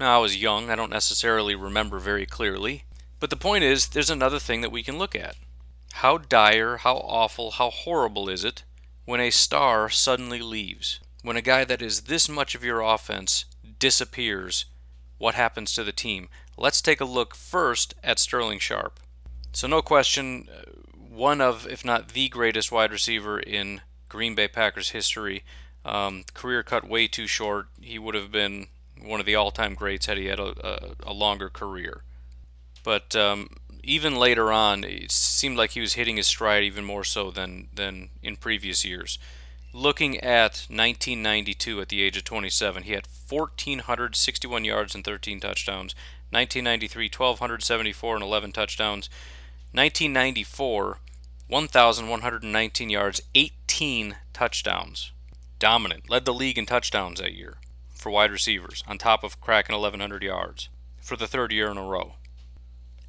[0.00, 2.84] Now, I was young, I don't necessarily remember very clearly,
[3.20, 5.36] but the point is, there's another thing that we can look at.
[5.94, 8.64] How dire, how awful, how horrible is it
[9.04, 11.00] when a star suddenly leaves?
[11.22, 13.44] When a guy that is this much of your offense
[13.78, 14.66] disappears,
[15.18, 16.28] what happens to the team?
[16.56, 19.00] Let's take a look first at Sterling Sharpe.
[19.52, 24.48] So, no question, uh, one of, if not the greatest wide receiver in Green Bay
[24.48, 25.44] Packers history.
[25.84, 27.66] Um, career cut way too short.
[27.80, 28.68] He would have been
[29.00, 30.54] one of the all time greats had he had a,
[31.06, 32.02] a, a longer career.
[32.82, 33.48] But um,
[33.82, 37.68] even later on, it seemed like he was hitting his stride even more so than,
[37.74, 39.18] than in previous years.
[39.72, 45.94] Looking at 1992 at the age of 27, he had 1,461 yards and 13 touchdowns.
[46.34, 49.08] 1993, 1,274 and 11 touchdowns.
[49.72, 50.98] 1994,
[51.46, 55.12] 1,119 yards, 18 touchdowns.
[55.60, 56.10] Dominant.
[56.10, 57.58] Led the league in touchdowns that year
[57.94, 60.68] for wide receivers, on top of cracking 1,100 yards
[61.00, 62.14] for the third year in a row.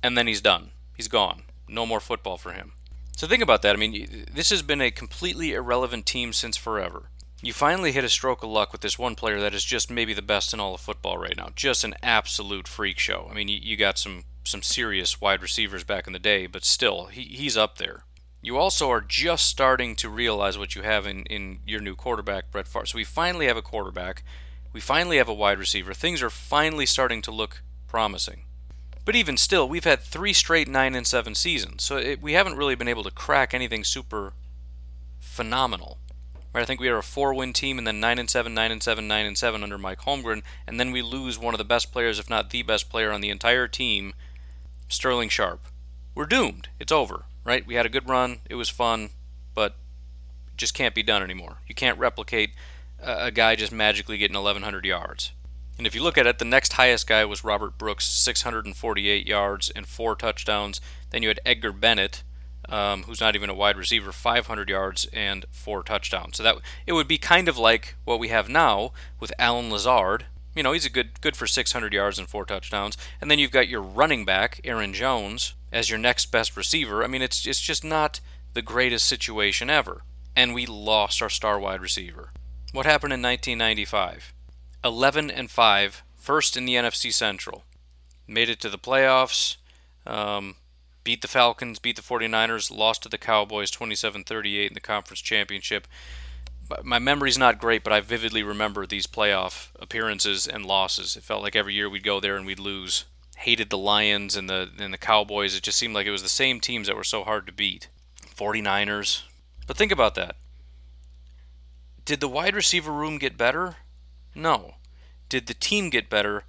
[0.04, 0.70] And then he's done.
[0.96, 1.44] He's gone.
[1.68, 2.74] No more football for him.
[3.18, 3.76] So think about that.
[3.76, 7.10] I mean, this has been a completely irrelevant team since forever.
[7.42, 10.14] You finally hit a stroke of luck with this one player that is just maybe
[10.14, 11.50] the best in all of football right now.
[11.56, 13.28] Just an absolute freak show.
[13.30, 17.06] I mean, you, got some some serious wide receivers back in the day, but still,
[17.06, 18.04] he, he's up there.
[18.42, 22.52] You also are just starting to realize what you have in, in your new quarterback,
[22.52, 22.86] Brett Favre.
[22.86, 24.24] So we finally have a quarterback
[24.72, 25.94] We finally have a wide receiver.
[25.94, 28.44] Things are finally starting to look promising.
[29.04, 32.58] But even still, we've had three straight 9 and 7 seasons, so it, we haven't
[32.58, 34.34] really been able to crack anything super
[35.20, 36.00] phenomenal.
[36.56, 38.82] Right, I think we are a four-win team, and then nine and seven, nine and
[38.82, 41.92] seven, nine and seven under Mike Holmgren, and then we lose one of the best
[41.92, 44.14] players, if not the best player on the entire team,
[44.88, 45.68] Sterling Sharpe.
[46.16, 46.70] We're doomed.
[46.80, 47.26] It's over.
[47.44, 47.68] Right?
[47.68, 48.38] We had a good run.
[48.50, 49.10] It was fun,
[49.54, 49.76] but
[50.48, 51.58] it just can't be done anymore.
[51.68, 52.52] You can't replicate
[53.04, 55.34] a, a guy just magically getting 1,100 yards.
[55.78, 59.72] And if you look at it, the next highest guy was Robert Brooks, 648 yards
[59.72, 60.80] and four touchdowns.
[61.10, 62.24] Then you had Edgar Bennett,
[62.70, 66.38] um, who's not even a wide receiver, 500 yards and four touchdowns.
[66.38, 70.26] So that it would be kind of like what we have now with Allen Lazard.
[70.56, 72.98] You know, he's a good good for 600 yards and four touchdowns.
[73.20, 77.04] And then you've got your running back, Aaron Jones, as your next best receiver.
[77.04, 78.20] I mean, it's it's just not
[78.54, 80.04] the greatest situation ever.
[80.36, 82.32] And we lost our star wide receiver.
[82.72, 84.34] What happened in 1995?
[84.84, 87.64] 11 and 5, first in the NFC Central.
[88.28, 89.58] Made it to the playoffs.
[90.06, 90.56] Um,
[91.06, 95.88] beat the Falcons, beat the 49ers, lost to the Cowboys 27-38 in the conference championship.
[96.84, 101.16] My memory's not great, but I vividly remember these playoff appearances and losses.
[101.16, 103.06] It felt like every year we'd go there and we'd lose.
[103.38, 105.56] Hated the Lions and the and the Cowboys.
[105.56, 107.88] It just seemed like it was the same teams that were so hard to beat.
[108.36, 109.24] 49ers.
[109.68, 110.38] But think about that.
[112.04, 113.76] Did the wide receiver room get better?
[114.34, 114.76] No.
[115.30, 116.46] Did the team get better?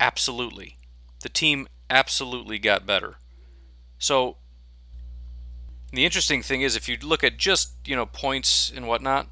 [0.00, 0.76] Absolutely.
[1.20, 3.16] The team absolutely got better.
[3.98, 4.36] So
[5.92, 9.28] the interesting thing is, if you look at just you know points and whatnot,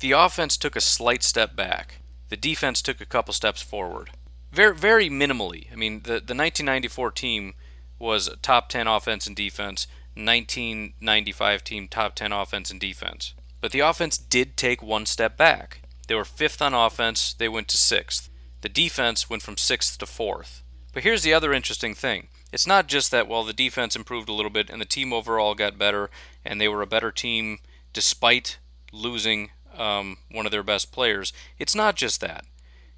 [0.00, 1.96] the offense took a slight step back.
[2.28, 4.10] The defense took a couple steps forward,
[4.52, 5.72] very very minimally.
[5.72, 7.54] I mean, the the 1994 team
[7.98, 9.86] was top 10 offense and defense.
[10.16, 13.34] 1995 team top 10 offense and defense.
[13.60, 15.82] But the offense did take one step back.
[16.08, 17.34] They were fifth on offense.
[17.34, 18.28] They went to sixth.
[18.62, 20.62] The defense went from sixth to fourth.
[20.92, 24.32] But here's the other interesting thing it's not just that, well, the defense improved a
[24.32, 26.10] little bit and the team overall got better
[26.44, 27.58] and they were a better team
[27.92, 28.58] despite
[28.92, 31.32] losing um, one of their best players.
[31.58, 32.44] It's not just that.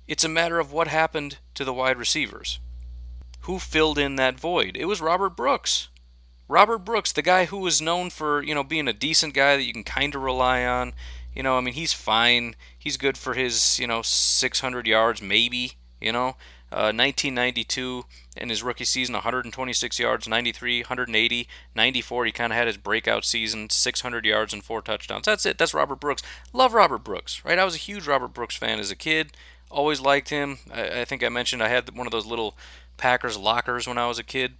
[0.09, 2.59] It's a matter of what happened to the wide receivers.
[3.43, 4.77] Who filled in that void?
[4.77, 5.89] It was Robert Brooks.
[6.49, 9.65] Robert Brooks, the guy who was known for, you know, being a decent guy that
[9.65, 10.93] you can kind of rely on.
[11.35, 12.55] You know, I mean, he's fine.
[12.79, 16.37] He's good for his, you know, 600 yards, maybe, you know.
[16.71, 18.03] 1992 uh,
[18.37, 23.25] in his rookie season 126 yards 93 180 94 he kind of had his breakout
[23.25, 25.27] season 600 yards and four touchdowns.
[25.27, 25.59] That's it.
[25.59, 26.23] That's robert brooks.
[26.53, 27.59] Love robert brooks right?
[27.59, 29.33] I was a huge robert brooks fan as a kid.
[29.71, 30.59] Always liked him.
[30.73, 32.57] I, I think i mentioned i had one of those little
[32.97, 34.55] packers lockers when i was a kid.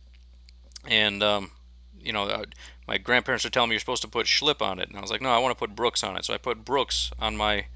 [0.87, 1.53] And um,
[2.01, 2.45] you know uh,
[2.87, 4.89] my grandparents would tell me you're supposed to put Schlip on it.
[4.89, 6.25] And i was like no i want to put brooks on it.
[6.25, 7.67] So i put brooks on my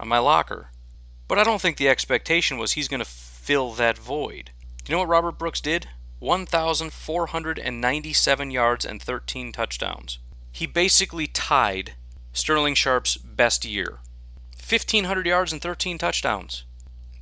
[0.00, 0.70] on my locker.
[1.28, 4.50] But i don't think the expectation was he's going to fill that void.
[4.86, 5.88] You know what Robert Brooks did?
[6.20, 10.18] 1,497 yards and 13 touchdowns.
[10.52, 11.94] He basically tied
[12.32, 13.98] Sterling Sharpe's best year
[14.68, 16.64] 1,500 yards and 13 touchdowns.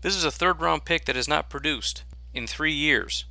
[0.01, 3.25] This is a third round pick that has not produced in three years.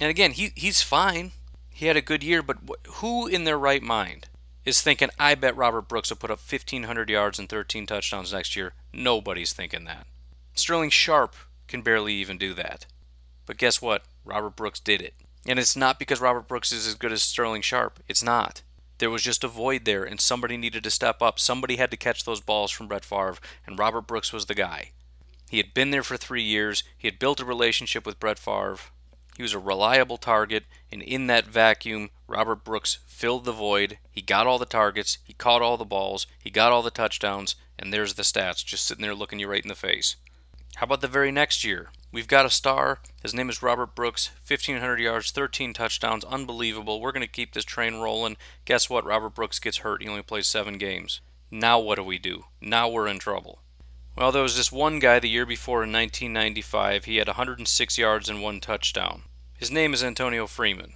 [0.00, 1.32] And again, he, he's fine.
[1.70, 4.28] He had a good year, but who in their right mind
[4.64, 8.56] is thinking, I bet Robert Brooks will put up 1,500 yards and 13 touchdowns next
[8.56, 8.72] year?
[8.92, 10.06] Nobody's thinking that.
[10.54, 11.36] Sterling Sharpe
[11.68, 12.86] can barely even do that.
[13.46, 14.02] But guess what?
[14.24, 15.14] Robert Brooks did it.
[15.46, 18.00] And it's not because Robert Brooks is as good as Sterling Sharpe.
[18.08, 18.62] It's not.
[18.98, 21.38] There was just a void there, and somebody needed to step up.
[21.38, 24.90] Somebody had to catch those balls from Brett Favre, and Robert Brooks was the guy.
[25.48, 26.82] He had been there for three years.
[26.96, 28.78] He had built a relationship with Brett Favre.
[29.36, 33.98] He was a reliable target, and in that vacuum, Robert Brooks filled the void.
[34.10, 37.54] He got all the targets, he caught all the balls, he got all the touchdowns,
[37.78, 40.16] and there's the stats just sitting there looking you right in the face.
[40.76, 41.90] How about the very next year?
[42.12, 43.00] We've got a star.
[43.22, 44.30] His name is Robert Brooks.
[44.46, 46.24] 1,500 yards, 13 touchdowns.
[46.24, 47.00] Unbelievable.
[47.00, 48.36] We're going to keep this train rolling.
[48.64, 49.04] Guess what?
[49.04, 50.02] Robert Brooks gets hurt.
[50.02, 51.20] He only plays seven games.
[51.50, 52.44] Now what do we do?
[52.60, 53.60] Now we're in trouble.
[54.16, 57.04] Well, there was this one guy the year before in 1995.
[57.04, 59.22] He had 106 yards and one touchdown.
[59.58, 60.94] His name is Antonio Freeman.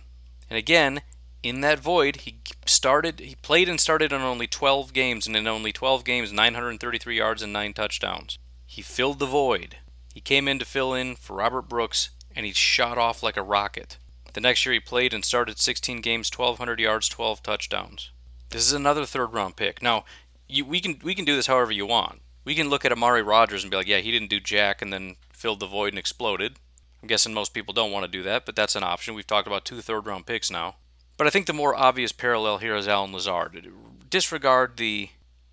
[0.49, 1.03] And again,
[1.43, 5.47] in that void, he started, he played and started in only 12 games, and in
[5.47, 8.39] only 12 games, 933 yards and nine touchdowns.
[8.67, 9.77] He filled the void.
[10.15, 13.43] He came in to fill in for Robert Brooks, and he shot off like a
[13.43, 13.97] rocket.
[14.33, 18.11] The next year he played and started 16 games, 1,200 yards, 12 touchdowns.
[18.51, 19.83] This is another third round pick.
[19.83, 20.05] Now,
[20.49, 22.21] you, we can we can do this however you want.
[22.45, 24.93] We can look at Amari Rodgers and be like, yeah, he didn't do jack and
[24.93, 26.57] then filled the void and exploded.
[27.03, 29.15] I'm guessing most people don't want to do that, but that's an option.
[29.15, 30.77] We've talked about two third round picks now.
[31.17, 33.71] But I think the more obvious parallel here is Allen Lazard.
[34.09, 35.11] Disregard the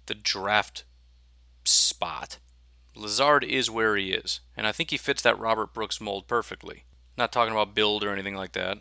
[0.07, 0.83] the draft
[1.65, 2.37] spot
[2.97, 6.83] Lazard is where he is, and I think he fits that Robert Brooks mold perfectly.
[7.17, 8.79] Not talking about build or anything like that.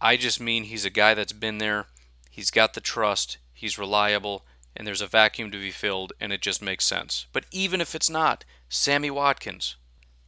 [0.00, 1.86] I just mean he's a guy that's been there,
[2.30, 4.44] he's got the trust, he's reliable,
[4.76, 7.26] and there's a vacuum to be filled, and it just makes sense.
[7.32, 9.76] But even if it's not, Sammy Watkins,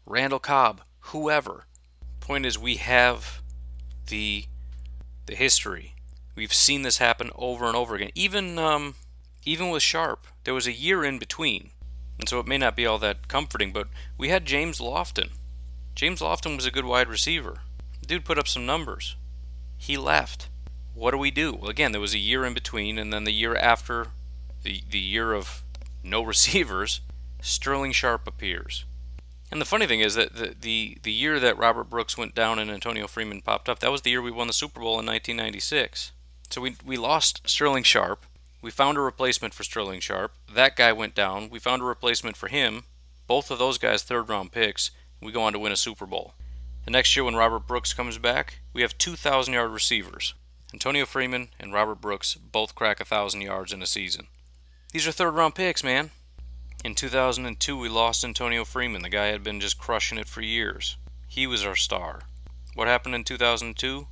[0.06, 1.66] Randall Cobb, whoever.
[2.18, 3.42] Point is, we have
[4.08, 4.46] the
[5.26, 5.94] the history.
[6.34, 8.10] We've seen this happen over and over again.
[8.14, 8.96] Even um,
[9.44, 11.70] even with Sharpe, there was a year in between,
[12.20, 13.72] and so it may not be all that comforting.
[13.72, 15.30] But we had James Lofton.
[15.94, 17.60] James Lofton was a good wide receiver.
[18.06, 19.16] Dude put up some numbers.
[19.76, 20.48] He left.
[20.94, 21.54] What do we do?
[21.54, 24.08] Well, again, there was a year in between, and then the year after,
[24.62, 25.62] the the year of
[26.02, 27.00] no receivers,
[27.40, 28.84] Sterling Sharpe appears.
[29.50, 32.60] And the funny thing is that the, the, the year that Robert Brooks went down
[32.60, 35.06] and Antonio Freeman popped up, that was the year we won the Super Bowl in
[35.06, 36.12] 1996.
[36.50, 38.26] So we, we lost Sterling Sharpe.
[38.62, 40.34] We found a replacement for Sterling Sharpe.
[40.52, 41.48] That guy went down.
[41.50, 42.84] We found a replacement for him.
[43.26, 44.90] Both of those guys third round picks.
[45.22, 46.34] We go on to win a Super Bowl.
[46.84, 50.34] The next year when Robert Brooks comes back, we have 2,000 yard receivers.
[50.72, 54.28] Antonio Freeman and Robert Brooks both crack 1,000 yards in a season.
[54.92, 56.10] These are third round picks, man.
[56.84, 59.02] In 2002, we lost Antonio Freeman.
[59.02, 60.96] The guy had been just crushing it for years.
[61.28, 62.22] He was our star.
[62.74, 64.06] What happened in 2002?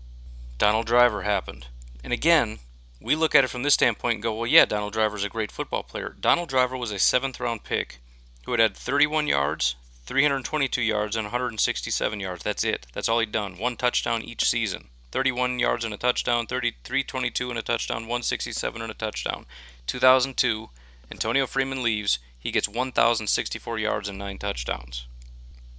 [0.58, 1.68] Donald Driver happened.
[2.04, 2.58] And again,
[3.00, 5.52] we look at it from this standpoint and go, well, yeah, Donald Driver's a great
[5.52, 6.16] football player.
[6.20, 8.00] Donald Driver was a seventh round pick
[8.44, 9.76] who had had 31 yards,
[10.06, 12.42] 322 yards, and 167 yards.
[12.42, 12.86] That's it.
[12.92, 13.58] That's all he'd done.
[13.58, 14.88] One touchdown each season.
[15.10, 19.46] 31 yards and a touchdown, 33 22 and a touchdown, 167 and a touchdown.
[19.86, 20.68] 2002,
[21.10, 22.18] Antonio Freeman leaves.
[22.38, 25.06] He gets 1,064 yards and nine touchdowns.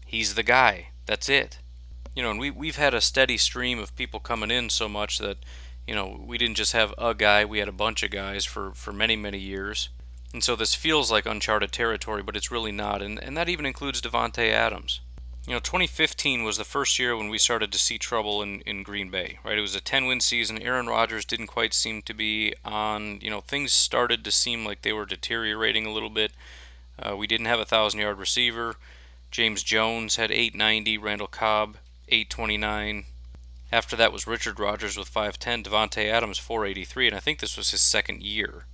[0.06, 0.90] He's the guy.
[1.06, 1.60] That's it.
[2.16, 5.20] You know, and we, we've had a steady stream of people coming in so much
[5.20, 5.38] that,
[5.90, 8.70] you know, we didn't just have a guy, we had a bunch of guys for,
[8.76, 9.90] for many, many years.
[10.32, 13.02] And so this feels like uncharted territory, but it's really not.
[13.02, 15.00] And, and that even includes Davante Adams.
[15.48, 18.84] You know, 2015 was the first year when we started to see trouble in, in
[18.84, 19.58] Green Bay, right?
[19.58, 20.62] It was a 10 win season.
[20.62, 24.84] Aaron Rodgers didn't quite seem to be on, you know, things started to seem like
[24.84, 26.34] they were deteriorating a little bit.
[27.00, 28.76] Uh, we didn't have a 1,000 yard receiver.
[29.32, 31.78] James Jones had 890, Randall Cobb
[32.10, 33.06] 829.
[33.72, 37.72] After that was Richard Rodgers with 510, Davante Adams 483, and I think this was
[37.72, 38.66] his second year.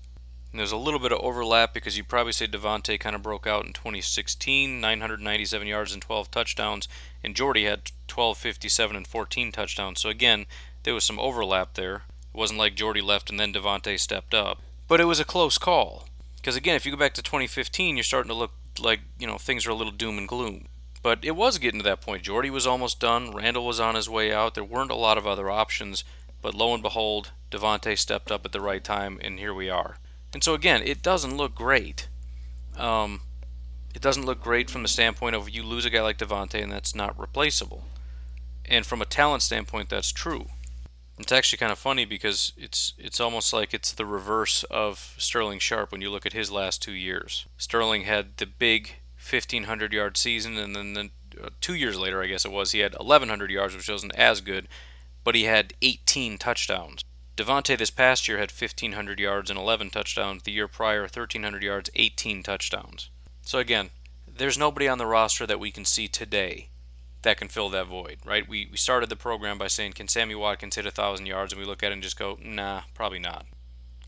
[0.52, 3.46] And there's a little bit of overlap because you probably say Davante kind of broke
[3.46, 6.88] out in 2016, 997 yards and 12 touchdowns,
[7.22, 10.00] and Jordy had 1257 and 14 touchdowns.
[10.00, 10.46] So again,
[10.84, 12.04] there was some overlap there.
[12.34, 15.58] It wasn't like Jordy left and then Davante stepped up, but it was a close
[15.58, 16.08] call.
[16.38, 19.38] Because again, if you go back to 2015, you're starting to look like you know
[19.38, 20.68] things are a little doom and gloom.
[21.06, 22.24] But it was getting to that point.
[22.24, 23.30] Jordy was almost done.
[23.30, 24.56] Randall was on his way out.
[24.56, 26.04] There weren't a lot of other options.
[26.42, 29.98] But lo and behold, Davante stepped up at the right time, and here we are.
[30.34, 32.08] And so again, it doesn't look great.
[32.76, 33.22] Um,
[33.94, 36.72] it doesn't look great from the standpoint of you lose a guy like Davante and
[36.72, 37.84] that's not replaceable.
[38.66, 40.48] And from a talent standpoint, that's true.
[41.20, 45.60] It's actually kind of funny because it's it's almost like it's the reverse of Sterling
[45.60, 47.46] Sharpe when you look at his last two years.
[47.60, 48.96] Sterling had the big
[49.30, 51.10] 1500 yard season, and then the,
[51.44, 54.42] uh, two years later, I guess it was, he had 1100 yards, which wasn't as
[54.42, 54.68] good,
[55.24, 57.04] but he had 18 touchdowns.
[57.36, 60.44] Davante this past year had 1,500 yards and 11 touchdowns.
[60.44, 63.10] The year prior, 1,300 yards, 18 touchdowns.
[63.42, 63.90] So again,
[64.26, 66.70] there's nobody on the roster that we can see today
[67.24, 68.48] that can fill that void, right?
[68.48, 71.52] We, we started the program by saying, can Sammy Watkins hit 1,000 yards?
[71.52, 73.46] And we look at it and just go, nah, probably not.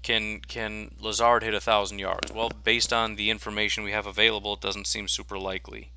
[0.04, 2.32] Can can Lazard hit a 1,000 yards?
[2.32, 5.92] Well, based on the information we have available, it doesn't seem super likely.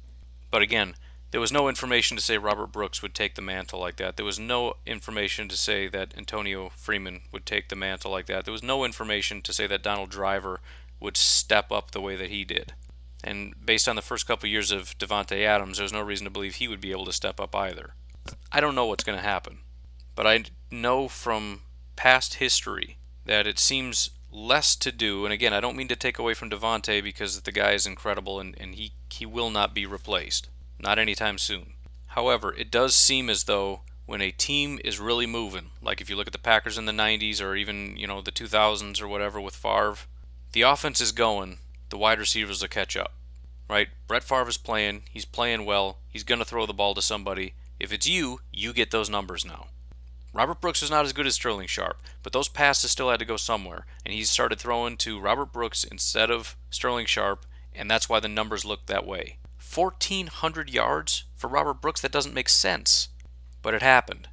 [0.50, 0.94] But again,
[1.30, 4.16] there was no information to say Robert Brooks would take the mantle like that.
[4.16, 8.44] There was no information to say that Antonio Freeman would take the mantle like that.
[8.44, 10.60] There was no information to say that Donald Driver
[10.98, 12.74] would step up the way that he did.
[13.22, 16.30] And based on the first couple of years of Davante Adams, there's no reason to
[16.30, 17.94] believe he would be able to step up either.
[18.50, 19.58] I don't know what's going to happen,
[20.14, 21.62] but I know from
[21.96, 22.96] past history
[23.30, 25.24] that it seems less to do.
[25.24, 28.40] And again, I don't mean to take away from Davante because the guy is incredible
[28.40, 30.48] and, and he, he will not be replaced.
[30.80, 31.74] Not anytime soon.
[32.08, 36.16] However, it does seem as though when a team is really moving, like if you
[36.16, 39.40] look at the Packers in the 90s or even, you know, the 2000s or whatever
[39.40, 39.98] with Favre,
[40.50, 41.58] the offense is going,
[41.90, 43.12] the wide receivers will catch up.
[43.68, 43.90] Right?
[44.08, 47.54] Brett Favre is playing, he's playing well, he's going to throw the ball to somebody.
[47.78, 49.68] If it's you, you get those numbers now.
[50.32, 53.24] Robert Brooks was not as good as Sterling Sharpe, but those passes still had to
[53.24, 58.08] go somewhere, and he started throwing to Robert Brooks instead of Sterling Sharpe, and that's
[58.08, 59.38] why the numbers look that way.
[59.74, 63.08] 1,400 yards for Robert Brooks, that doesn't make sense.
[63.62, 64.28] But it happened.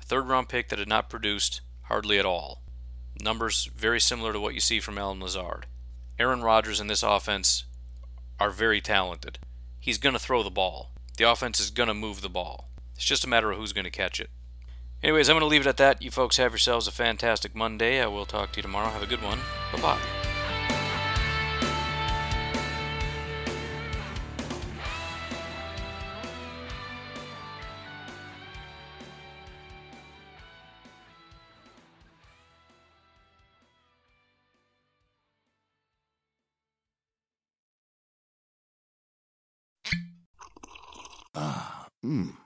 [0.00, 2.62] A third round pick that had not produced hardly at all.
[3.20, 5.66] Numbers very similar to what you see from Allen Lazard.
[6.18, 7.64] Aaron Rodgers and this offense
[8.38, 9.38] are very talented.
[9.80, 10.90] he's going to throw the ball.
[11.16, 12.68] The offense is going to move the ball.
[12.94, 14.30] It's just a matter of who's going to catch it.
[15.02, 16.02] Anyways, I'm going to leave it at that.
[16.02, 18.00] You folks have yourselves a fantastic Monday.
[18.00, 18.88] I will talk to you tomorrow.
[18.88, 19.38] Have a good one.
[19.72, 20.00] Bye bye.
[41.34, 42.45] Ah, mmm.